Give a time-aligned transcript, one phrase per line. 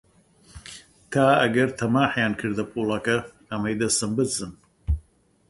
[1.11, 3.17] تا ئەگەر تەماحیان کردە پووڵەکە،
[3.49, 4.51] ئەمەی دەستم بدزن